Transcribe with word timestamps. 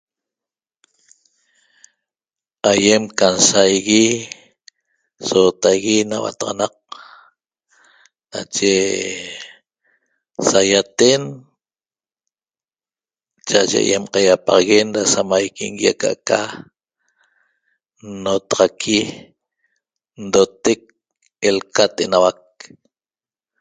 Aýem 2.71 3.03
can 3.17 3.35
saigui 3.49 4.05
sootaigui 5.27 5.97
na 6.09 6.17
huataxanaq 6.23 6.75
nache 8.31 8.73
saýaten 10.49 11.21
cha'aye 13.47 13.77
aýem 13.83 14.03
qaiapaxaguen 14.13 14.87
da 14.95 15.01
samaiquingui 15.13 15.87
aca'aca 15.93 16.39
nnotaxaqui 18.11 18.99
ndotec 20.25 20.81
lcat 21.55 21.93
enauac 22.05 22.39